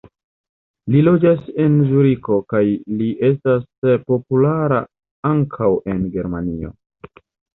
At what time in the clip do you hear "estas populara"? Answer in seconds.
3.29-4.79